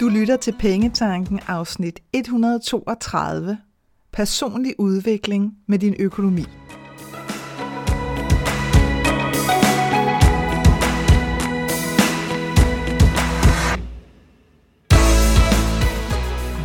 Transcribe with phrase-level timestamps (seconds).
[0.00, 3.58] Du lytter til Pengetanken afsnit 132.
[4.12, 6.44] Personlig udvikling med din økonomi.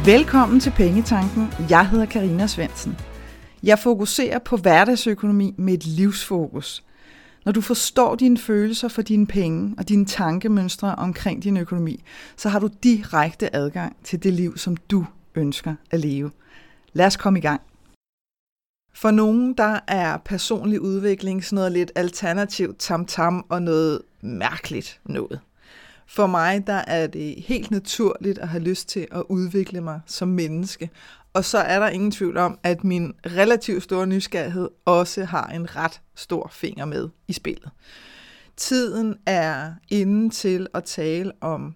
[0.06, 1.48] Velkommen til Pengetanken.
[1.70, 2.98] Jeg hedder Karina Svensen.
[3.64, 6.84] Jeg fokuserer på hverdagsøkonomi med et livsfokus–
[7.46, 12.04] når du forstår dine følelser for dine penge og dine tankemønstre omkring din økonomi,
[12.38, 16.32] så har du direkte adgang til det liv, som du ønsker at leve.
[16.94, 17.62] Lad os komme i gang.
[18.96, 25.40] For nogen, der er personlig udvikling sådan noget lidt alternativt tam-tam og noget mærkeligt noget.
[26.08, 30.28] For mig der er det helt naturligt at have lyst til at udvikle mig som
[30.28, 30.90] menneske,
[31.34, 35.76] og så er der ingen tvivl om, at min relativt store nysgerrighed også har en
[35.76, 37.70] ret stor finger med i spillet.
[38.58, 41.76] Tiden er inde til at tale om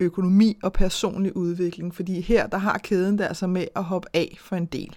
[0.00, 4.36] økonomi og personlig udvikling, fordi her der har kæden der altså med at hoppe af
[4.40, 4.96] for en del.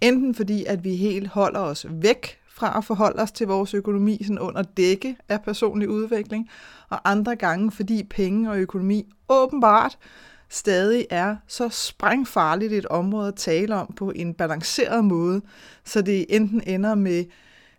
[0.00, 4.18] Enten fordi, at vi helt holder os væk fra at forholde os til vores økonomi
[4.22, 6.50] sådan under dække af personlig udvikling,
[6.88, 9.98] og andre gange fordi penge og økonomi åbenbart
[10.48, 15.40] stadig er så sprængfarligt et område at tale om på en balanceret måde,
[15.84, 17.24] så det enten ender med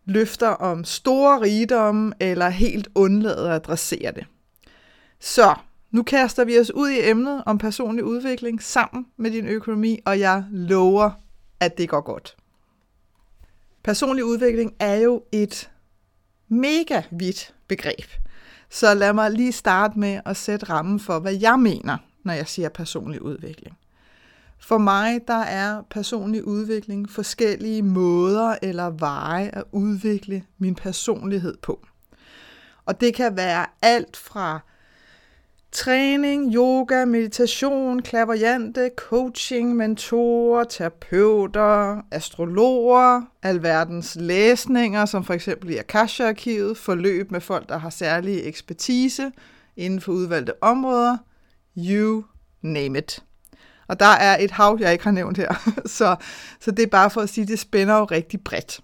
[0.06, 4.26] løfter om store rigdomme, eller helt undlader at adressere det.
[5.20, 5.56] Så
[5.92, 10.20] nu kaster vi os ud i emnet om personlig udvikling sammen med din økonomi, og
[10.20, 11.12] jeg lover,
[11.60, 12.36] at det går godt.
[13.84, 15.72] Personlig udvikling er jo et
[16.48, 18.06] mega vidt begreb.
[18.70, 22.48] Så lad mig lige starte med at sætte rammen for, hvad jeg mener når jeg
[22.48, 23.78] siger personlig udvikling.
[24.60, 31.86] For mig der er personlig udvikling forskellige måder eller veje at udvikle min personlighed på.
[32.86, 34.60] Og det kan være alt fra
[35.74, 46.78] træning, yoga, meditation, klaverjante, coaching, mentorer, terapeuter, astrologer, alverdens læsninger, som for eksempel i Akasha-arkivet,
[46.78, 49.32] forløb med folk, der har særlig ekspertise
[49.78, 51.18] inden for udvalgte områder–
[51.78, 52.24] You
[52.62, 53.24] name it.
[53.88, 55.72] Og der er et hav, jeg ikke har nævnt her.
[55.86, 56.16] så,
[56.60, 58.80] så det er bare for at sige, at det spænder jo rigtig bredt.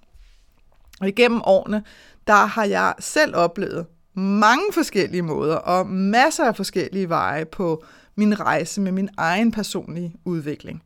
[1.01, 1.83] Og igennem årene,
[2.27, 3.85] der har jeg selv oplevet
[4.19, 7.83] mange forskellige måder og masser af forskellige veje på
[8.15, 10.83] min rejse med min egen personlige udvikling.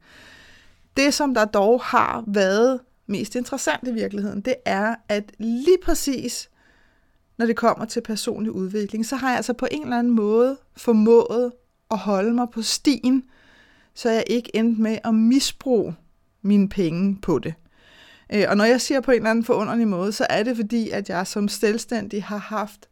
[0.97, 6.49] Det, som der dog har været mest interessant i virkeligheden, det er, at lige præcis
[7.37, 10.57] når det kommer til personlig udvikling, så har jeg altså på en eller anden måde
[10.77, 11.51] formået
[11.91, 13.23] at holde mig på stien,
[13.93, 15.95] så jeg ikke endte med at misbruge
[16.41, 17.53] mine penge på det.
[18.33, 20.89] Øh, og når jeg siger på en eller anden forunderlig måde, så er det fordi,
[20.89, 22.89] at jeg som selvstændig har haft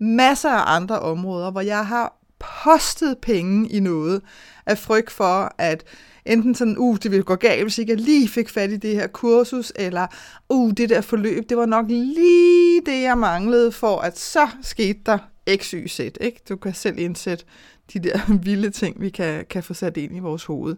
[0.00, 2.18] masser af andre områder, hvor jeg har
[2.64, 4.22] postet penge i noget
[4.66, 5.84] af frygt for, at
[6.26, 8.94] enten sådan, uh, det ville gå galt, hvis ikke jeg lige fik fat i det
[8.94, 10.06] her kursus, eller
[10.48, 15.00] uh, det der forløb, det var nok lige det, jeg manglede for, at så skete
[15.06, 15.18] der
[15.56, 15.98] x, y, z.
[15.98, 16.40] Ikke?
[16.48, 17.44] Du kan selv indsætte
[17.92, 20.76] de der vilde ting, vi kan, kan få sat ind i vores hoved.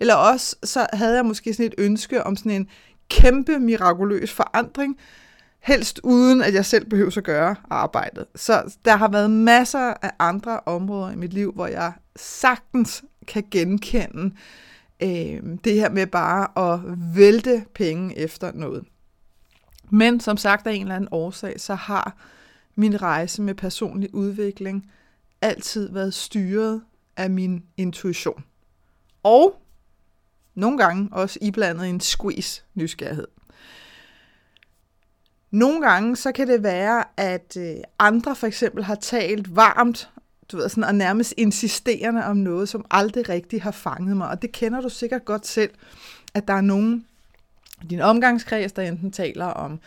[0.00, 2.68] Eller også, så havde jeg måske sådan et ønske om sådan en
[3.08, 4.96] kæmpe mirakuløs forandring,
[5.60, 8.26] helst uden at jeg selv behøver at gøre arbejdet.
[8.34, 13.44] Så der har været masser af andre områder i mit liv, hvor jeg sagtens kan
[13.50, 14.36] genkende
[15.02, 16.80] øh, det her med bare at
[17.14, 18.84] vælte penge efter noget.
[19.90, 22.16] Men som sagt af en eller anden årsag, så har
[22.74, 24.90] min rejse med personlig udvikling
[25.40, 26.82] altid været styret
[27.16, 28.44] af min intuition.
[29.22, 29.62] Og
[30.54, 33.26] nogle gange også iblandet en squeeze nysgerrighed.
[35.50, 40.10] Nogle gange så kan det være, at øh, andre for eksempel har talt varmt,
[40.52, 44.28] du ved, sådan, og nærmest insisterende om noget, som aldrig rigtig har fanget mig.
[44.28, 45.70] Og det kender du sikkert godt selv,
[46.34, 47.06] at der er nogen
[47.82, 49.80] i din omgangskreds, der enten taler om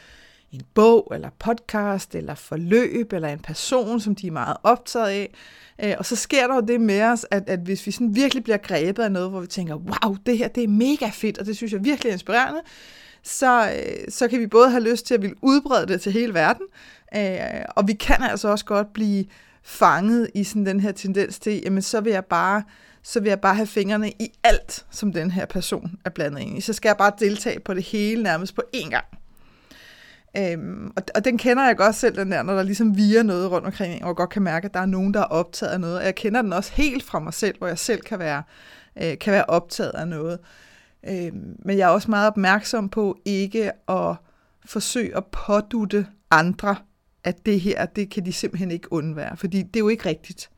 [0.51, 5.33] en bog, eller podcast, eller forløb, eller en person, som de er meget optaget af.
[5.83, 8.44] Øh, og så sker der jo det med os, at, at hvis vi sådan virkelig
[8.44, 11.45] bliver grebet af noget, hvor vi tænker, wow, det her det er mega fedt, og
[11.45, 12.62] det synes jeg virkelig er inspirerende,
[13.23, 16.33] så, øh, så kan vi både have lyst til at ville udbrede det til hele
[16.33, 16.65] verden,
[17.15, 19.25] øh, og vi kan altså også godt blive
[19.63, 22.63] fanget i sådan den her tendens til, jamen så vil jeg bare
[23.05, 26.57] så vil jeg bare have fingrene i alt, som den her person er blandet ind
[26.57, 26.61] i.
[26.61, 29.05] Så skal jeg bare deltage på det hele nærmest på én gang.
[30.37, 33.51] Øhm, og, og den kender jeg godt selv, den der, når der ligesom virer noget
[33.51, 35.79] rundt omkring, og jeg godt kan mærke, at der er nogen, der er optaget af
[35.79, 35.97] noget.
[35.97, 38.43] Og jeg kender den også helt fra mig selv, hvor jeg selv kan være,
[39.01, 40.39] øh, kan være optaget af noget.
[41.07, 41.31] Øh,
[41.65, 44.15] men jeg er også meget opmærksom på ikke at
[44.65, 46.75] forsøge at pådutte andre,
[47.23, 50.50] at det her, det kan de simpelthen ikke undvære, fordi det er jo ikke rigtigt.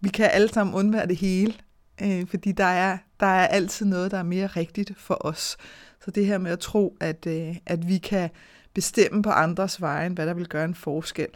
[0.00, 1.54] vi kan alle sammen undvære det hele,
[2.02, 5.56] øh, fordi der er, der er altid noget, der er mere rigtigt for os.
[6.04, 8.30] Så det her med at tro, at, øh, at vi kan
[8.74, 11.28] bestemme på andres veje, hvad der vil gøre en forskel,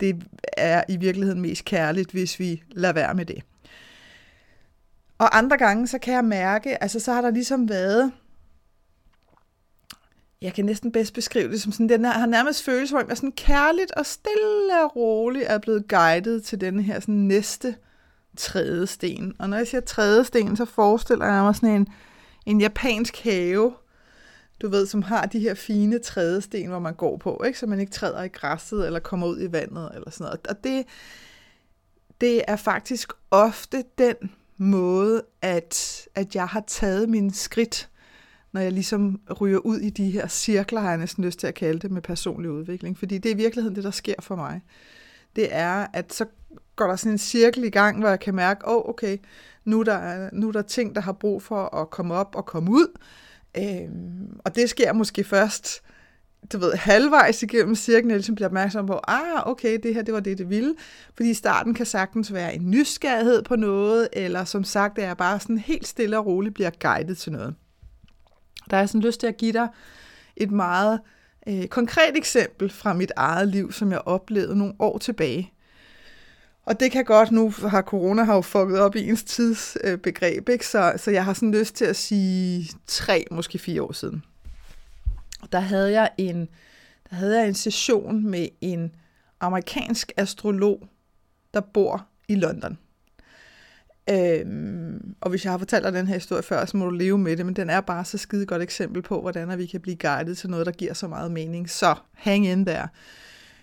[0.00, 0.24] det
[0.56, 3.42] er i virkeligheden mest kærligt, hvis vi lader være med det.
[5.18, 8.12] Og andre gange, så kan jeg mærke, altså så har der ligesom været,
[10.42, 13.16] jeg kan næsten bedst beskrive det som sådan, den her, har nærmest følelse, hvor jeg
[13.16, 17.76] sådan kærligt og stille og roligt er blevet guidet til den her sådan næste
[18.36, 19.34] tredje sten.
[19.38, 21.88] Og når jeg siger tredje sten, så forestiller jeg mig sådan en,
[22.46, 23.74] en japansk have,
[24.62, 27.58] du ved, som har de her fine trædesten, hvor man går på, ikke?
[27.58, 30.46] så man ikke træder i græsset eller kommer ud i vandet eller sådan noget.
[30.46, 30.86] Og det,
[32.20, 34.16] det er faktisk ofte den
[34.58, 37.88] måde, at, at jeg har taget mine skridt,
[38.52, 41.54] når jeg ligesom ryger ud i de her cirkler, har jeg næsten lyst til at
[41.54, 42.98] kalde det, med personlig udvikling.
[42.98, 44.60] Fordi det er i virkeligheden det, der sker for mig.
[45.36, 46.24] Det er, at så
[46.76, 49.18] går der sådan en cirkel i gang, hvor jeg kan mærke, åh, oh, okay,
[49.64, 52.46] nu er, der, nu er der ting, der har brug for at komme op og
[52.46, 52.98] komme ud.
[53.58, 55.82] Øhm, og det sker måske først,
[56.52, 60.14] du ved, halvvejs igennem cirklen, jeg ligesom bliver opmærksom på, ah, okay, det her, det
[60.14, 60.74] var det, det ville.
[61.16, 65.40] Fordi starten kan sagtens være en nysgerrighed på noget, eller som sagt, er jeg bare
[65.40, 67.54] sådan helt stille og roligt bliver guidet til noget.
[68.70, 69.68] Der er sådan lyst til at give dig
[70.36, 71.00] et meget
[71.48, 75.52] øh, konkret eksempel fra mit eget liv, som jeg oplevede nogle år tilbage.
[76.66, 80.66] Og det kan godt, nu har corona har jo fucket op i ens tidsbegreb, ikke?
[80.66, 84.22] Så, så jeg har sådan lyst til at sige tre, måske fire år siden.
[85.52, 86.48] Der havde jeg en,
[87.10, 88.94] der havde jeg en session med en
[89.40, 90.88] amerikansk astrolog,
[91.54, 92.78] der bor i London.
[94.10, 97.18] Øhm, og hvis jeg har fortalt dig den her historie før, så må du leve
[97.18, 99.96] med det, men den er bare så skide godt eksempel på, hvordan vi kan blive
[99.96, 101.70] guidet til noget, der giver så meget mening.
[101.70, 102.86] Så hang in der.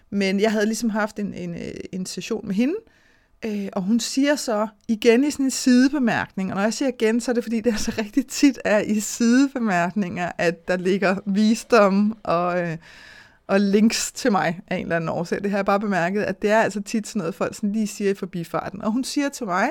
[0.10, 3.03] Men jeg havde ligesom haft en, en, øh, en session med hende, øh,
[3.46, 7.22] Øh, og hun siger så igen i sådan en sidebemærkning, og når jeg siger igen,
[7.22, 11.16] så er det fordi, det er så rigtig tit er i sidebemærkninger, at der ligger
[11.26, 12.78] visdom og, øh,
[13.48, 15.44] og links til mig af en eller anden årsag.
[15.44, 17.88] Det har jeg bare bemærket, at det er altså tit sådan noget, folk sådan lige
[17.88, 18.82] siger i forbifarten.
[18.82, 19.70] Og hun siger til mig,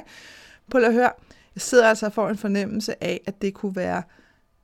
[0.71, 1.11] på at høre,
[1.55, 4.03] jeg sidder altså og får en fornemmelse af, at det kunne være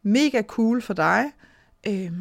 [0.02, 1.25] mega cool for dig,
[1.87, 2.12] øh,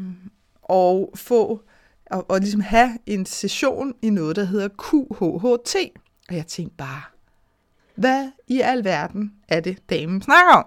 [0.62, 1.62] og få
[2.06, 5.76] og, og ligesom have en session i noget, der hedder QHHT.
[6.30, 7.02] Og jeg tænkte bare,
[7.96, 10.66] hvad i al verden er det, damen snakker om?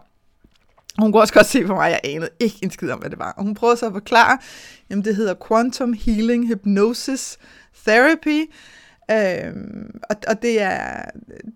[0.98, 3.10] Hun kunne også godt se på mig, at jeg anede ikke en skid om, hvad
[3.10, 3.32] det var.
[3.32, 4.38] Og hun prøvede så at forklare,
[4.90, 7.38] jamen det hedder Quantum Healing Hypnosis
[7.86, 8.50] Therapy.
[9.10, 11.04] Øhm, og, og det, er,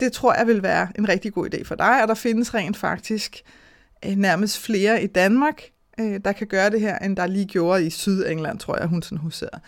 [0.00, 2.76] det tror jeg vil være en rigtig god idé for dig, og der findes rent
[2.76, 3.42] faktisk
[4.06, 5.62] øh, nærmest flere i Danmark,
[6.00, 9.02] øh, der kan gøre det her, end der lige gjorde i Sydengland, tror jeg, hun
[9.02, 9.60] sådan huserede.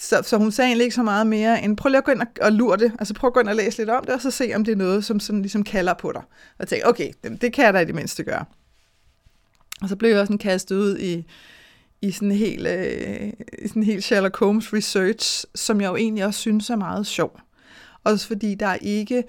[0.00, 2.20] Så, så hun sagde egentlig ikke så meget mere end, prøv lige at gå ind
[2.20, 4.20] og, og lure det, altså prøv at gå ind og læse lidt om det, og
[4.20, 6.22] så se, om det er noget, som sådan ligesom kalder på dig.
[6.58, 8.44] Og tænke, okay, det, det kan jeg da i det mindste gøre.
[9.82, 11.26] Og så blev jeg sådan kastet ud i,
[12.02, 16.24] i sådan en helt, øh, i sådan helt Sherlock Holmes research, som jeg jo egentlig
[16.24, 17.40] også synes er meget sjov.
[18.04, 19.24] Også fordi der er ikke,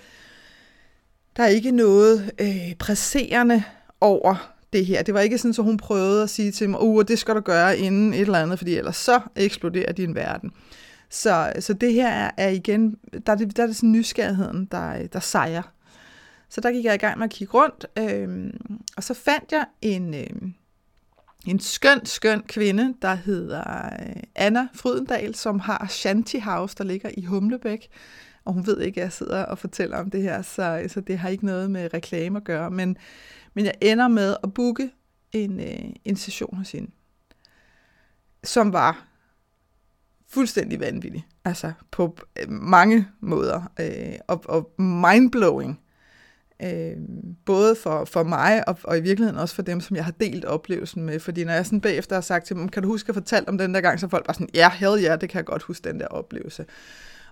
[1.37, 3.63] der er ikke noget øh, presserende
[4.01, 5.03] over det her.
[5.03, 7.39] Det var ikke sådan, så hun prøvede at sige til mig, uh, det skal du
[7.39, 10.51] gøre inden et eller andet, fordi ellers så eksploderer din verden.
[11.09, 12.95] Så, så det her er, er igen,
[13.25, 15.73] der er det, der er det sådan nysgerrigheden, der, der sejrer.
[16.49, 18.53] Så der gik jeg i gang med at kigge rundt, øh,
[18.97, 20.51] og så fandt jeg en, øh,
[21.47, 27.09] en skøn, skøn kvinde, der hedder øh, Anna Frydendal, som har Shanty House, der ligger
[27.17, 27.87] i Humlebæk.
[28.45, 31.17] Og hun ved ikke, at jeg sidder og fortæller om det her, så, så det
[31.17, 32.71] har ikke noget med reklame at gøre.
[32.71, 32.97] Men,
[33.53, 34.91] men jeg ender med at booke
[35.31, 36.91] en, øh, en session hos hende,
[38.43, 39.07] som var
[40.27, 41.27] fuldstændig vanvittig.
[41.45, 43.71] Altså på øh, mange måder.
[43.79, 45.79] Øh, og, og mindblowing.
[46.63, 46.97] Øh,
[47.45, 50.45] både for, for mig og, og i virkeligheden også for dem, som jeg har delt
[50.45, 51.19] oplevelsen med.
[51.19, 53.57] Fordi når jeg sådan bagefter har sagt til dem, kan du huske at fortælle om
[53.57, 55.63] den der gang, så folk bare sådan, ja, hell hell yeah, det kan jeg godt
[55.63, 56.65] huske den der oplevelse.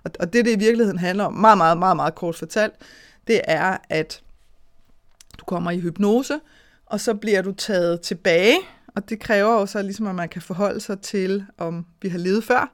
[0.04, 2.74] Og, og det, det i virkeligheden handler om, meget, meget, meget, meget kort fortalt,
[3.26, 4.22] det er, at
[5.38, 6.40] du kommer i hypnose,
[6.86, 8.56] og så bliver du taget tilbage,
[8.86, 12.18] og det kræver jo så ligesom, at man kan forholde sig til, om vi har
[12.18, 12.72] levet før,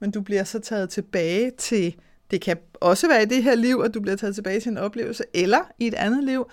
[0.00, 1.94] men du bliver så taget tilbage til
[2.32, 4.78] det kan også være i det her liv, at du bliver taget tilbage til en
[4.78, 6.50] oplevelse, eller i et andet liv,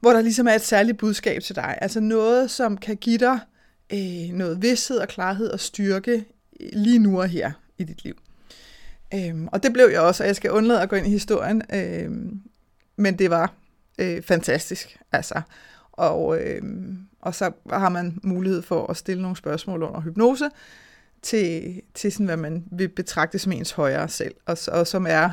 [0.00, 1.78] hvor der ligesom er et særligt budskab til dig.
[1.80, 3.38] Altså noget, som kan give dig
[3.92, 6.24] øh, noget vidshed og klarhed og styrke
[6.72, 8.14] lige nu og her i dit liv.
[9.14, 11.62] Øhm, og det blev jeg også, og jeg skal undlade at gå ind i historien,
[11.74, 12.40] øhm,
[12.96, 13.54] men det var
[13.98, 14.98] øh, fantastisk.
[15.12, 15.40] Altså.
[15.92, 16.62] Og, øh,
[17.20, 20.50] og så har man mulighed for at stille nogle spørgsmål under hypnose,
[21.22, 25.30] til, til sådan, hvad man vil betragte som ens højere selv, og, og som er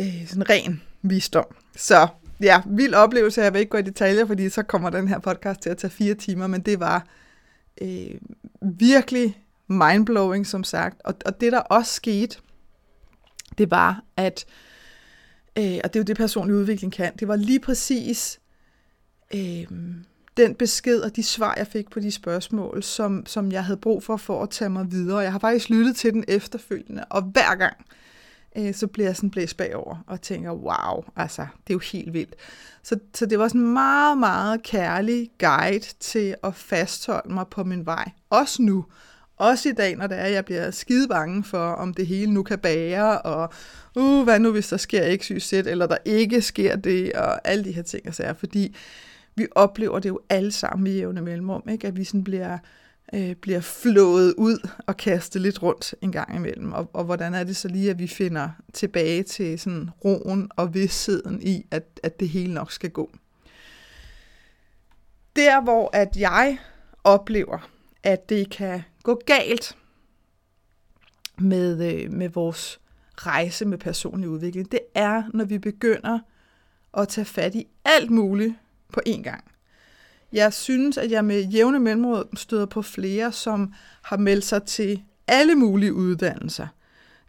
[0.00, 1.56] øh, sådan ren visdom.
[1.76, 2.08] Så
[2.40, 3.42] ja, vild oplevelse.
[3.42, 5.90] Jeg vil ikke gå i detaljer, fordi så kommer den her podcast til at tage
[5.90, 7.06] fire timer, men det var
[7.82, 8.14] øh,
[8.62, 11.00] virkelig mindblowing, som sagt.
[11.04, 12.36] Og, og det, der også skete,
[13.58, 14.44] det var, at,
[15.58, 18.40] øh, og det er jo det, personlig udvikling kan, det var lige præcis
[19.34, 19.66] øh,
[20.36, 24.02] den besked og de svar, jeg fik på de spørgsmål, som, som jeg havde brug
[24.02, 25.18] for for at tage mig videre.
[25.18, 27.76] Jeg har faktisk lyttet til den efterfølgende, og hver gang,
[28.56, 32.12] øh, så bliver jeg sådan blæst bagover og tænker, wow, altså, det er jo helt
[32.12, 32.34] vildt.
[32.82, 37.64] Så, så det var sådan en meget, meget kærlig guide til at fastholde mig på
[37.64, 38.10] min vej.
[38.30, 38.84] Også nu.
[39.44, 42.42] Også i dag, når det er, jeg bliver skide bange for, om det hele nu
[42.42, 43.52] kan bære, og
[43.96, 47.64] uh, hvad nu, hvis der sker ikke sygt eller der ikke sker det, og alle
[47.64, 48.32] de her ting og sager.
[48.32, 48.76] Fordi
[49.34, 51.86] vi oplever det jo alle sammen i jævne mellemrum, ikke?
[51.86, 52.58] at vi sådan bliver,
[53.14, 56.72] øh, bliver flået ud og kastet lidt rundt en gang imellem.
[56.72, 60.74] Og, og hvordan er det så lige, at vi finder tilbage til sådan roen og
[60.74, 63.10] vidsheden i, at, at det hele nok skal gå.
[65.36, 66.58] Der, hvor at jeg
[67.04, 67.73] oplever,
[68.04, 69.76] at det kan gå galt
[71.38, 72.80] med, øh, med vores
[73.16, 76.18] rejse med personlig udvikling, det er, når vi begynder
[76.96, 78.54] at tage fat i alt muligt
[78.92, 79.44] på én gang.
[80.32, 85.02] Jeg synes, at jeg med jævne mellemråd støder på flere, som har meldt sig til
[85.28, 86.66] alle mulige uddannelser,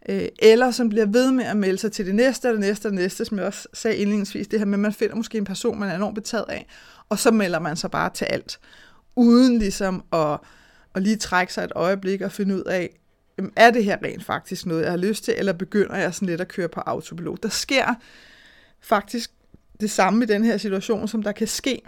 [0.08, 2.86] øh, eller som bliver ved med at melde sig til det næste, og det næste,
[2.86, 5.38] og det næste, som jeg også sagde indledningsvis, det her med, at man finder måske
[5.38, 6.66] en person, man er enormt betaget af,
[7.08, 8.58] og så melder man sig bare til alt,
[9.16, 10.38] uden ligesom at,
[10.96, 12.98] og lige trække sig et øjeblik og finde ud af,
[13.56, 16.40] er det her rent faktisk noget, jeg har lyst til, eller begynder jeg sådan lidt
[16.40, 17.42] at køre på autopilot?
[17.42, 17.94] Der sker
[18.80, 19.30] faktisk
[19.80, 21.82] det samme i den her situation, som der kan ske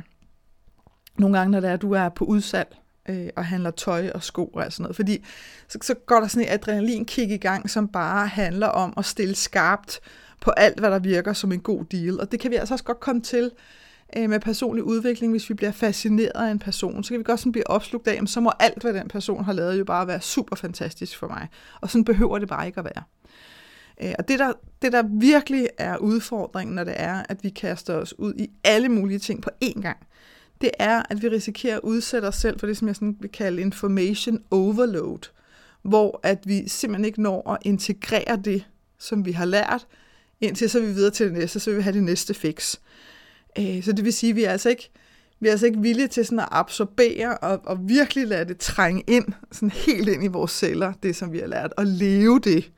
[1.19, 2.77] nogle gange, når det er, at du er på udsalg
[3.09, 4.97] øh, og handler tøj og sko og sådan noget.
[4.97, 5.25] Fordi
[5.69, 9.35] så, så går der sådan et adrenalinkick i gang, som bare handler om at stille
[9.35, 10.01] skarpt
[10.41, 12.21] på alt, hvad der virker som en god deal.
[12.21, 13.51] Og det kan vi altså også godt komme til
[14.17, 17.05] øh, med personlig udvikling, hvis vi bliver fascineret af en person.
[17.05, 19.53] Så kan vi godt sådan blive opslugt af, så må alt, hvad den person har
[19.53, 21.49] lavet, jo bare være super fantastisk for mig.
[21.81, 23.03] Og sådan behøver det bare ikke at være.
[24.03, 27.95] Øh, og det der, det, der virkelig er udfordringen, når det er, at vi kaster
[27.95, 29.99] os ud i alle mulige ting på én gang,
[30.61, 33.31] det er, at vi risikerer at udsætte os selv for det, som jeg sådan vil
[33.31, 35.31] kalde information overload,
[35.83, 38.65] hvor at vi simpelthen ikke når at integrere det,
[38.99, 39.87] som vi har lært,
[40.41, 42.77] indtil så er vi videre til det næste, så vil vi have det næste fix.
[43.59, 44.91] Øh, så det vil sige, at vi er altså ikke,
[45.41, 49.05] vi er altså ikke villige til sådan at absorbere og, og virkelig lade det trænge
[49.07, 52.71] ind, sådan helt ind i vores celler, det som vi har lært, og leve det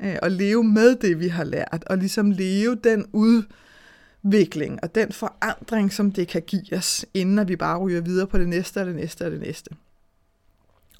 [0.00, 5.12] øh, og leve med det, vi har lært, og ligesom leve den udvikling og den
[5.12, 8.86] forandring, som det kan give os, inden vi bare ryger videre på det næste og
[8.86, 9.70] det næste og det næste.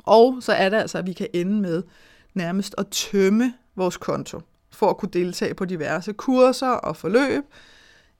[0.04, 1.82] Og så er det altså, at vi kan ende med
[2.34, 7.44] nærmest at tømme vores konto, for at kunne deltage på diverse kurser og forløb,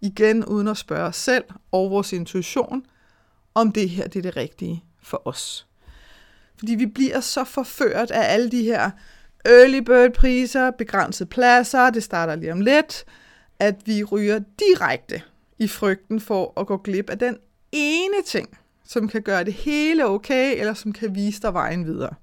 [0.01, 2.87] igen uden at spørge os selv og vores intuition,
[3.55, 5.67] om det her det er det rigtige for os.
[6.59, 8.91] Fordi vi bliver så forført af alle de her
[9.45, 13.05] early bird priser, begrænsede pladser, det starter lige om lidt,
[13.59, 15.23] at vi ryger direkte
[15.59, 17.37] i frygten for at gå glip af den
[17.73, 22.15] ene ting, som kan gøre det hele okay, eller som kan vise dig vejen videre.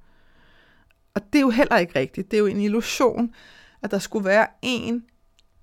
[1.13, 2.31] Og det er jo heller ikke rigtigt.
[2.31, 3.35] Det er jo en illusion,
[3.81, 5.03] at der skulle være en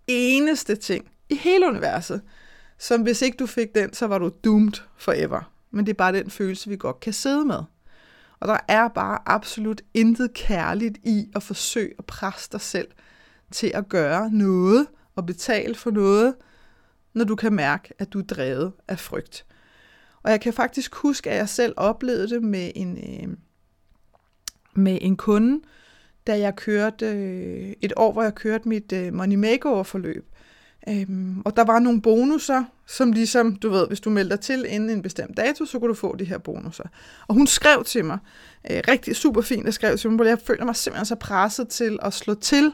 [0.06, 2.22] eneste ting i hele universet,
[2.78, 5.52] som hvis ikke du fik den, så var du doomed forever.
[5.70, 7.62] Men det er bare den følelse, vi godt kan sidde med.
[8.40, 12.88] Og der er bare absolut intet kærligt i at forsøge at presse dig selv
[13.50, 16.34] til at gøre noget og betale for noget,
[17.14, 19.46] når du kan mærke, at du er drevet af frygt.
[20.22, 23.36] Og jeg kan faktisk huske, at jeg selv oplevede det med en, øh,
[24.74, 25.60] med en kunde,
[26.26, 30.26] da jeg kørte øh, et år, hvor jeg kørte mit øh, Money Makeover-forløb.
[30.88, 34.90] Øhm, og der var nogle bonusser, som ligesom, du ved, hvis du melder til inden
[34.90, 36.84] en bestemt dato, så kunne du få de her bonusser.
[37.28, 38.18] Og hun skrev til mig,
[38.70, 41.98] øh, rigtig super fint, at skrev til mig, jeg føler mig simpelthen så presset til
[42.02, 42.72] at slå til,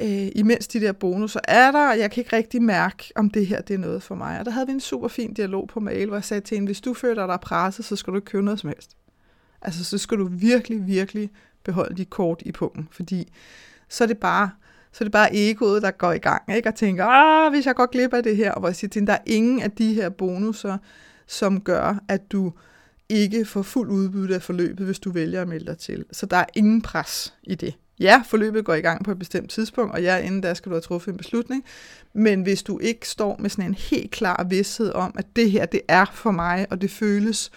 [0.00, 3.46] øh, imens de der bonusser er der, og jeg kan ikke rigtig mærke, om det
[3.46, 4.38] her det er noget for mig.
[4.38, 6.68] Og der havde vi en super fin dialog på mail, hvor jeg sagde til hende,
[6.68, 8.96] hvis du føler dig presset, så skal du ikke købe noget som helst.
[9.62, 11.30] Altså, så skal du virkelig, virkelig
[11.64, 13.32] beholde dit kort i punkten, fordi
[13.88, 14.50] så er det bare
[14.96, 16.68] så det er bare egoet, der går i gang, ikke?
[16.68, 19.06] og tænker, ah, hvis jeg går glip af det her, og hvor jeg siger til
[19.06, 20.78] der er ingen af de her bonusser,
[21.26, 22.52] som gør, at du
[23.08, 26.04] ikke får fuld udbytte af forløbet, hvis du vælger at melde dig til.
[26.12, 27.74] Så der er ingen pres i det.
[28.00, 30.74] Ja, forløbet går i gang på et bestemt tidspunkt, og ja, inden da skal du
[30.74, 31.64] have truffet en beslutning.
[32.12, 35.66] Men hvis du ikke står med sådan en helt klar vidsthed om, at det her,
[35.66, 37.50] det er for mig, og det føles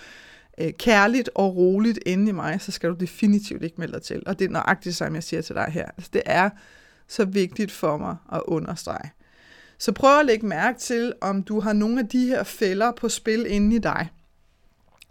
[0.57, 4.23] øh, kærligt og roligt inde i mig, så skal du definitivt ikke melde dig til.
[4.25, 5.85] Og det er nøjagtigt, som jeg siger til dig her.
[5.85, 6.49] Altså, det er
[7.09, 9.11] så vigtigt for mig at understrege.
[9.77, 13.09] Så prøv at lægge mærke til, om du har nogle af de her fælder på
[13.09, 14.09] spil inde i dig.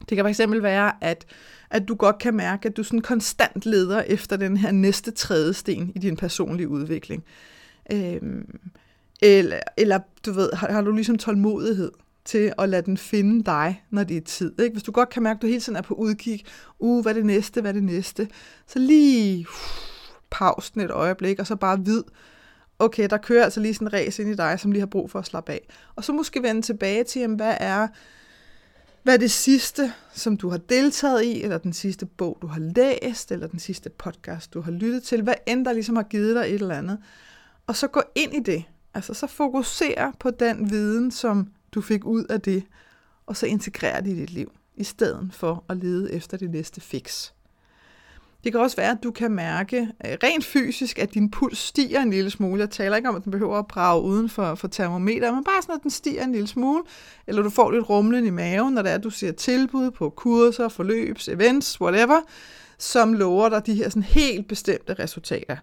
[0.09, 1.27] Det kan fx være, at,
[1.71, 5.93] at du godt kan mærke, at du sådan konstant leder efter den her næste trædesten
[5.95, 7.25] i din personlige udvikling.
[7.93, 8.59] Øhm,
[9.23, 11.93] eller, eller du ved, har, har du ligesom tålmodighed
[12.25, 14.61] til at lade den finde dig, når det er tid.
[14.61, 14.73] Ikke?
[14.73, 16.45] Hvis du godt kan mærke, at du hele tiden er på udkig,
[16.79, 18.29] uh, hvad er det næste, hvad er det næste,
[18.67, 19.98] så lige uh,
[20.31, 22.03] pausen et øjeblik, og så bare vid,
[22.79, 25.11] okay, der kører altså lige sådan en ræs ind i dig, som lige har brug
[25.11, 25.69] for at slappe af.
[25.97, 27.89] Og så måske vende tilbage til, jamen, hvad er,
[29.03, 32.61] hvad er det sidste, som du har deltaget i, eller den sidste bog, du har
[32.61, 36.37] læst, eller den sidste podcast, du har lyttet til, hvad end der ligesom har givet
[36.37, 36.99] dig et eller andet.
[37.67, 38.65] Og så gå ind i det.
[38.95, 42.65] Altså så fokusere på den viden, som du fik ud af det,
[43.27, 46.81] og så integrere det i dit liv, i stedet for at lede efter det næste
[46.81, 47.31] fix.
[48.45, 52.01] Det kan også være, at du kan mærke øh, rent fysisk, at din puls stiger
[52.01, 52.61] en lille smule.
[52.61, 55.63] Jeg taler ikke om, at den behøver at brage uden for, for termometer, men bare
[55.63, 56.83] sådan, at den stiger en lille smule.
[57.27, 60.11] Eller du får lidt rumlen i maven, når det er, at du ser tilbud på
[60.11, 62.21] kurser, forløbs, events, whatever,
[62.79, 65.57] som lover dig de her sådan helt bestemte resultater.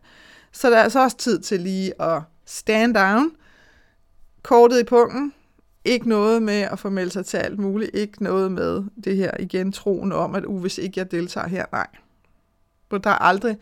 [0.51, 3.31] Så der er altså også tid til lige at stand down,
[4.43, 5.33] kortet i punkten,
[5.85, 9.71] ikke noget med at formelde sig til alt muligt, ikke noget med det her igen
[9.71, 11.87] troen om, at uh, hvis ikke jeg deltager her, nej.
[12.89, 13.57] For der er aldrig,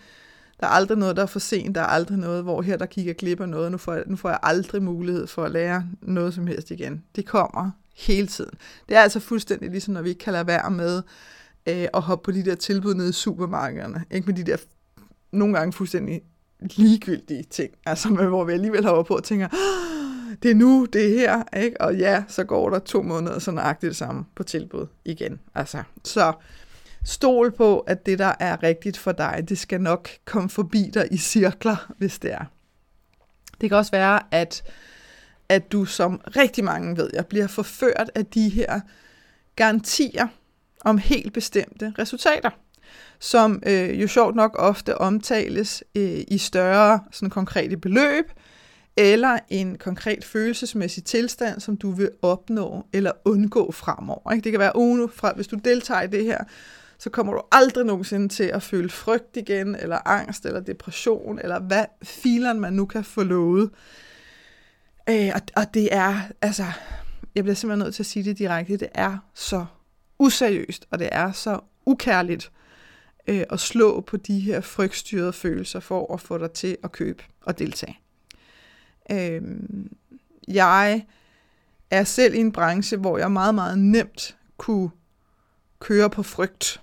[0.60, 1.76] der er aldrig noget, der er for sent.
[1.76, 3.72] Der er aldrig noget, hvor her der kigger glip af noget.
[3.72, 7.04] Nu får, jeg, nu får jeg aldrig mulighed for at lære noget som helst igen.
[7.16, 8.52] Det kommer hele tiden.
[8.90, 11.02] Det er altså fuldstændig ligesom, når vi ikke kan lade være med
[11.70, 14.04] øh, at hoppe på de der tilbud nede i supermarkederne.
[14.12, 14.58] Ikke med de der
[15.32, 16.22] nogle gange fuldstændig
[16.76, 17.72] ligegyldige ting.
[17.86, 19.48] Altså, hvor vi alligevel hopper på og tænker,
[20.44, 21.82] det er nu, det er her, ikke?
[21.82, 25.40] Og ja, så går der to måneder, så nøjagtigt det samme på tilbud igen.
[25.56, 26.34] Altså, så
[27.06, 31.08] stol på, at det, der er rigtigt for dig, det skal nok komme forbi dig
[31.12, 32.46] i cirkler, hvis det er.
[33.62, 34.64] Det kan også være, at,
[35.50, 38.80] at du, som rigtig mange ved jeg, bliver forført af de her
[39.56, 40.28] garantier
[40.82, 42.50] om helt bestemte resultater,
[43.20, 48.32] som øh, jo sjovt nok ofte omtales øh, i større sådan konkrete beløb,
[48.98, 54.32] eller en konkret følelsesmæssig tilstand, som du vil opnå eller undgå fremover.
[54.32, 54.44] Ikke?
[54.44, 56.44] Det kan være, uno fra, hvis du deltager i det her,
[57.04, 61.60] så kommer du aldrig nogensinde til at føle frygt igen, eller angst, eller depression, eller
[61.60, 63.70] hvad fileren man nu kan få lovet.
[65.10, 66.66] Øh, og, og det er, altså,
[67.36, 69.66] jeg bliver simpelthen nødt til at sige det direkte, det er så
[70.20, 72.52] useriøst, og det er så ukærligt
[73.28, 77.24] øh, at slå på de her frygtstyrede følelser for at få dig til at købe
[77.42, 78.00] og deltage.
[79.12, 79.42] Øh,
[80.48, 81.06] jeg
[81.92, 84.90] er selv i en branche, hvor jeg meget, meget nemt kunne
[85.80, 86.80] køre på frygt.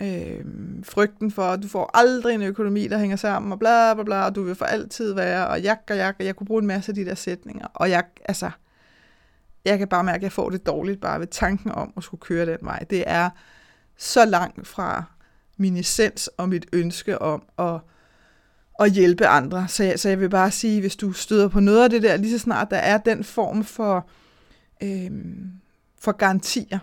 [0.00, 0.44] Øh,
[0.82, 4.24] frygten for, at du får aldrig en økonomi, der hænger sammen, og bla bla bla,
[4.24, 6.66] og du vil for altid være, og jak og jak, og jeg kunne bruge en
[6.66, 7.66] masse af de der sætninger.
[7.74, 8.50] Og jeg, altså,
[9.64, 12.20] jeg kan bare mærke, at jeg får det dårligt bare ved tanken om at skulle
[12.20, 12.78] køre den vej.
[12.90, 13.30] Det er
[13.96, 15.04] så langt fra
[15.56, 17.80] min essens og mit ønske om at
[18.78, 19.68] at hjælpe andre.
[19.68, 22.16] Så jeg, så jeg vil bare sige, hvis du støder på noget af det der,
[22.16, 24.08] lige så snart der er den form for,
[24.82, 25.10] øh,
[26.00, 26.78] for garantier,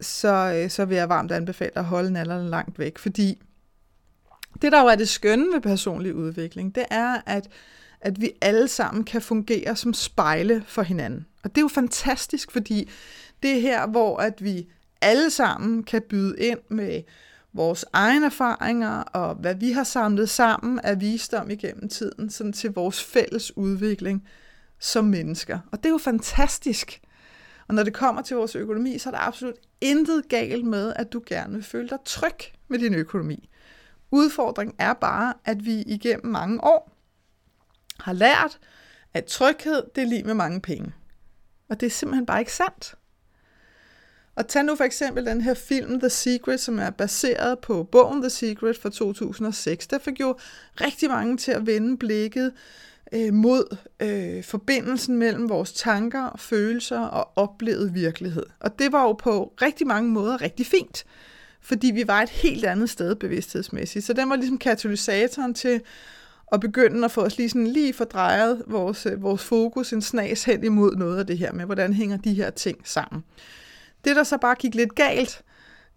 [0.00, 3.42] så, øh, så vil jeg varmt anbefale at holde nallerne langt væk, fordi
[4.62, 7.48] det, der jo er det skønne ved personlig udvikling, det er, at,
[8.00, 11.26] at vi alle sammen kan fungere som spejle for hinanden.
[11.44, 12.90] Og det er jo fantastisk, fordi
[13.42, 14.68] det er her, hvor at vi
[15.00, 17.02] alle sammen kan byde ind med
[17.52, 22.70] vores egne erfaringer og hvad vi har samlet sammen af visdom igennem tiden, sådan til
[22.70, 24.28] vores fælles udvikling
[24.80, 25.58] som mennesker.
[25.72, 27.00] Og det er jo fantastisk.
[27.68, 31.12] Og når det kommer til vores økonomi, så er der absolut intet galt med, at
[31.12, 33.48] du gerne vil føle dig tryg med din økonomi.
[34.10, 36.92] Udfordringen er bare, at vi igennem mange år
[38.00, 38.58] har lært,
[39.14, 40.94] at tryghed det er lige med mange penge.
[41.68, 42.94] Og det er simpelthen bare ikke sandt.
[44.34, 48.20] Og tag nu for eksempel den her film The Secret, som er baseret på bogen
[48.22, 49.86] The Secret fra 2006.
[49.86, 50.36] Der fik jo
[50.80, 52.52] rigtig mange til at vende blikket
[53.12, 58.46] øh, mod øh, forbindelsen mellem vores tanker, følelser og oplevet virkelighed.
[58.60, 61.04] Og det var jo på rigtig mange måder rigtig fint,
[61.60, 64.04] fordi vi var et helt andet sted bevidsthedsmæssigt.
[64.04, 65.80] Så den var ligesom katalysatoren til
[66.52, 70.44] at begynde at få os lige, sådan lige fordrejet vores, øh, vores fokus en snas
[70.44, 73.24] hen imod noget af det her med, hvordan hænger de her ting sammen.
[74.04, 75.42] Det, der så bare gik lidt galt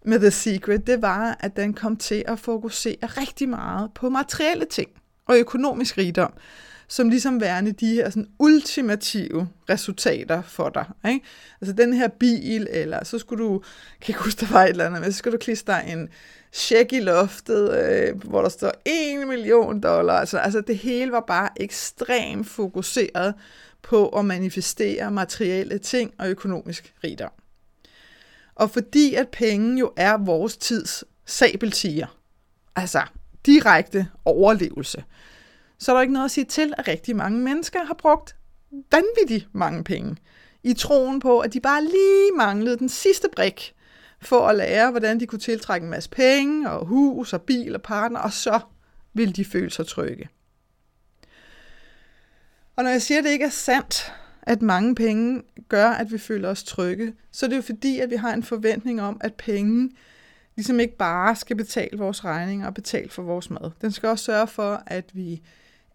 [0.04, 4.64] med The Secret, det var, at den kom til at fokusere rigtig meget på materielle
[4.64, 4.90] ting
[5.26, 6.32] og økonomisk rigdom,
[6.90, 10.84] som ligesom værende de her sådan ultimative resultater for dig.
[11.08, 11.26] Ikke?
[11.60, 13.62] Altså den her bil, eller så skulle du,
[14.00, 16.08] kan ikke huske, der var et eller andet, men så skulle du klistre en
[16.52, 20.14] check i loftet, øh, hvor der står 1 million dollar.
[20.14, 23.34] Altså, altså det hele var bare ekstremt fokuseret
[23.82, 27.30] på at manifestere materielle ting og økonomisk rigdom.
[28.54, 32.06] Og fordi at penge jo er vores tids sabeltiger,
[32.76, 33.02] altså
[33.46, 35.04] direkte overlevelse,
[35.80, 38.36] så er der ikke noget at sige til, at rigtig mange mennesker har brugt
[38.90, 40.16] vanvittigt mange penge
[40.62, 43.74] i troen på, at de bare lige manglede den sidste brik
[44.22, 47.82] for at lære, hvordan de kunne tiltrække en masse penge og hus og bil og
[47.82, 48.60] partner, og så
[49.14, 50.28] ville de føle sig trygge.
[52.76, 54.12] Og når jeg siger, at det ikke er sandt,
[54.42, 58.10] at mange penge gør, at vi føler os trygge, så er det jo fordi, at
[58.10, 59.90] vi har en forventning om, at penge
[60.56, 63.70] ligesom ikke bare skal betale vores regninger og betale for vores mad.
[63.80, 65.42] Den skal også sørge for, at vi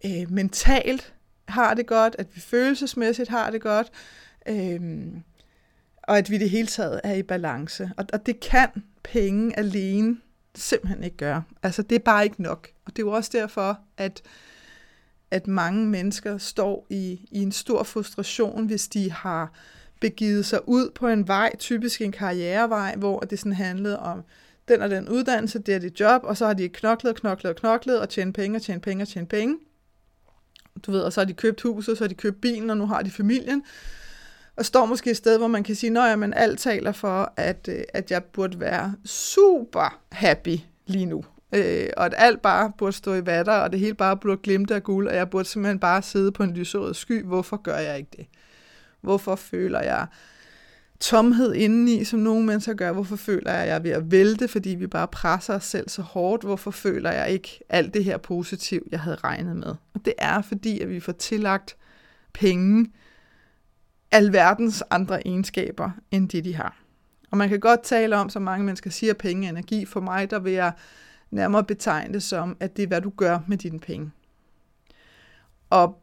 [0.06, 1.14] øh, mentalt
[1.48, 3.92] har det godt, at vi følelsesmæssigt har det godt,
[4.48, 5.08] øh,
[6.04, 7.92] og at vi det hele taget er i balance.
[7.98, 8.70] Og, og det kan
[9.04, 10.18] penge alene
[10.56, 11.44] simpelthen ikke gøre.
[11.64, 12.68] Altså, det er bare ikke nok.
[12.86, 14.22] Og det er jo også derfor, at,
[15.32, 19.54] at mange mennesker står i, i en stor frustration, hvis de har
[20.02, 24.24] begivet sig ud på en vej, typisk en karrierevej, hvor det sådan handlede om
[24.68, 28.00] den og den uddannelse, det er det job, og så har de knoklet, knoklet, knoklet,
[28.00, 29.58] og tjent penge, og tjent penge, og tjent penge.
[30.84, 32.86] Du ved, og så har de købt huset, så har de købt bilen, og nu
[32.86, 33.64] har de familien.
[34.56, 37.70] Og står måske et sted, hvor man kan sige, at men alt taler for, at,
[37.72, 41.26] øh, at jeg burde være super happy lige nu.
[41.56, 44.76] Øh, og at alt bare burde stå i vatter, og det hele bare burde glimte
[44.76, 47.24] af guld, og jeg burde simpelthen bare sidde på en lyserød sky.
[47.24, 48.26] Hvorfor gør jeg ikke det?
[49.02, 50.08] Hvorfor føler jeg
[51.00, 52.92] tomhed indeni, som nogle mennesker gør?
[52.92, 55.90] Hvorfor føler jeg, at jeg er ved at vælte, fordi vi bare presser os selv
[55.90, 56.44] så hårdt?
[56.44, 59.76] Hvorfor føler jeg ikke alt det her positiv, jeg havde regnet med?
[59.94, 61.78] Og det er fordi, at vi får tillagt
[62.34, 62.92] penge,
[64.12, 66.82] alverdens andre egenskaber, end det de har.
[67.32, 69.86] Og man kan godt tale om, som mange mennesker siger, penge er energi.
[69.86, 70.72] For mig, der vil jeg
[71.32, 74.12] nærmere betegne det som, at det er, hvad du gør med dine penge.
[75.70, 76.02] Og,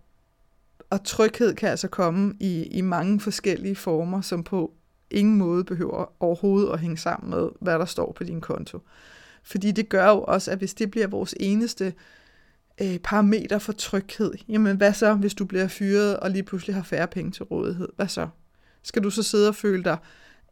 [0.90, 4.72] og tryghed kan altså komme i, i mange forskellige former, som på
[5.12, 8.78] ingen måde behøver overhovedet at hænge sammen med, hvad der står på din konto.
[9.42, 11.94] Fordi det gør jo også, at hvis det bliver vores eneste
[12.80, 16.82] øh, parameter for tryghed, jamen hvad så, hvis du bliver fyret og lige pludselig har
[16.82, 17.88] færre penge til rådighed?
[17.96, 18.28] Hvad så?
[18.82, 19.96] Skal du så sidde og føle dig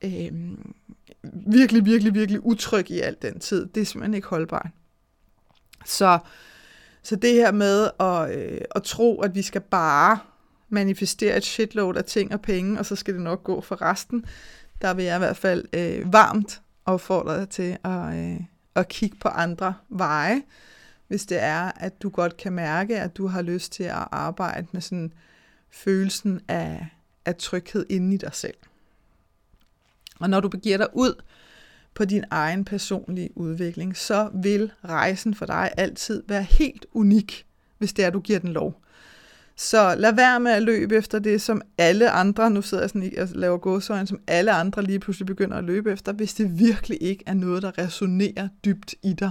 [0.05, 0.33] øh,
[1.47, 3.67] virkelig, virkelig, virkelig utryg i al den tid?
[3.67, 4.71] Det er simpelthen ikke holdbart.
[5.87, 6.19] Så,
[7.03, 10.19] så det her med at, øh, at tro, at vi skal bare
[10.71, 14.25] manifestere et shitload af ting og penge, og så skal det nok gå for resten,
[14.83, 18.41] der vil jeg i hvert fald øh, varmt opfordre dig til at, øh,
[18.75, 20.43] at kigge på andre veje,
[21.09, 24.67] hvis det er, at du godt kan mærke, at du har lyst til at arbejde
[24.73, 25.13] med sådan
[25.71, 26.87] følelsen af,
[27.25, 28.57] af tryghed inde i dig selv.
[30.21, 31.23] Og når du begiver dig ud
[31.95, 37.47] på din egen personlige udvikling, så vil rejsen for dig altid være helt unik,
[37.79, 38.83] hvis det er, du giver den lov.
[39.61, 43.13] Så lad være med at løbe efter det, som alle andre, nu sidder jeg sådan
[43.19, 47.03] og laver gåsøjne, som alle andre lige pludselig begynder at løbe efter, hvis det virkelig
[47.03, 49.31] ikke er noget, der resonerer dybt i dig.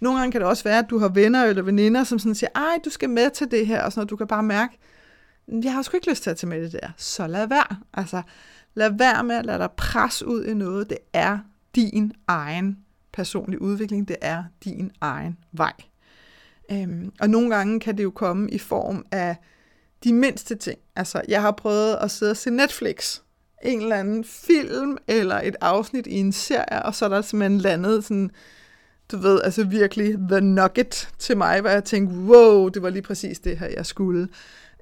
[0.00, 2.50] Nogle gange kan det også være, at du har venner eller veninder, som sådan siger,
[2.54, 4.78] ej, du skal med til det her, og sådan noget, du kan bare mærke,
[5.48, 6.88] jeg har sgu ikke lyst til at tage med det der.
[6.96, 7.76] Så lad være.
[7.94, 8.22] Altså,
[8.74, 10.90] lad være med at lade dig presse ud i noget.
[10.90, 11.38] Det er
[11.74, 12.78] din egen
[13.12, 14.08] personlige udvikling.
[14.08, 15.72] Det er din egen vej.
[16.72, 19.36] Øhm, og nogle gange kan det jo komme i form af
[20.04, 20.78] de mindste ting.
[20.96, 23.20] Altså, jeg har prøvet at sidde og se Netflix.
[23.62, 27.60] En eller anden film eller et afsnit i en serie, og så er der simpelthen
[27.60, 28.30] landet sådan,
[29.12, 33.02] du ved, altså virkelig the nugget til mig, hvor jeg tænkte, wow, det var lige
[33.02, 34.28] præcis det her, jeg skulle.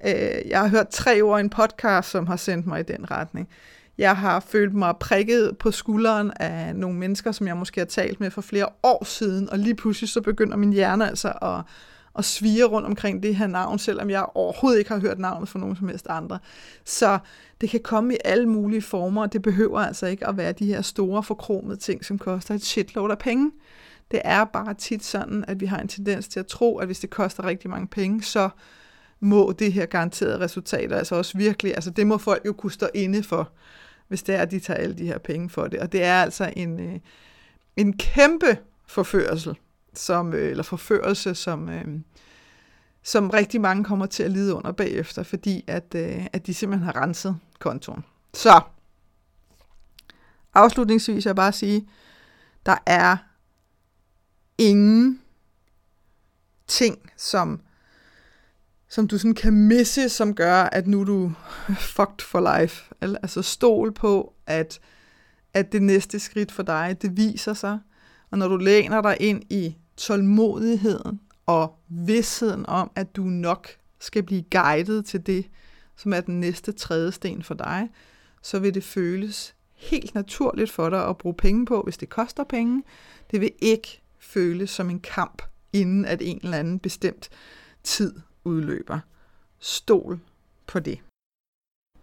[0.05, 3.11] Øh, jeg har hørt tre ord i en podcast, som har sendt mig i den
[3.11, 3.49] retning.
[3.97, 8.19] Jeg har følt mig prikket på skulderen af nogle mennesker, som jeg måske har talt
[8.19, 11.61] med for flere år siden, og lige pludselig så begynder min hjerne altså at
[12.13, 15.59] og sviger rundt omkring det her navn, selvom jeg overhovedet ikke har hørt navnet for
[15.59, 16.39] nogen som helst andre.
[16.83, 17.19] Så
[17.61, 20.65] det kan komme i alle mulige former, og det behøver altså ikke at være de
[20.65, 23.51] her store forkromede ting, som koster et shitload af penge.
[24.11, 26.99] Det er bare tit sådan, at vi har en tendens til at tro, at hvis
[26.99, 28.49] det koster rigtig mange penge, så
[29.19, 32.87] må det her garanterede resultater altså også virkelig, altså det må folk jo kunne stå
[32.93, 33.51] inde for,
[34.07, 35.79] hvis det er, at de tager alle de her penge for det.
[35.79, 36.99] Og det er altså en, øh,
[37.77, 39.55] en kæmpe forførsel
[39.99, 41.85] som, øh, eller forførelse, som, øh,
[43.03, 46.85] som rigtig mange kommer til at lide under bagefter, fordi at, øh, at de simpelthen
[46.85, 48.03] har renset kontoen.
[48.33, 48.61] Så,
[50.53, 51.87] afslutningsvis vil jeg bare sige,
[52.65, 53.17] der er
[54.57, 55.21] ingen
[56.67, 57.61] ting, som,
[58.89, 61.31] som du sådan kan misse, som gør, at nu er du
[61.79, 62.93] fucked for life.
[63.01, 64.79] Altså stol på, at,
[65.53, 67.79] at det næste skridt for dig, det viser sig.
[68.31, 73.67] Og når du læner dig ind i tålmodigheden og vidsheden om, at du nok
[73.99, 75.49] skal blive guidet til det,
[75.95, 77.89] som er den næste tredje sten for dig,
[78.41, 82.43] så vil det føles helt naturligt for dig at bruge penge på, hvis det koster
[82.43, 82.83] penge.
[83.31, 85.41] Det vil ikke føles som en kamp,
[85.73, 87.29] inden at en eller anden bestemt
[87.83, 88.99] tid udløber.
[89.59, 90.19] Stol
[90.67, 90.99] på det.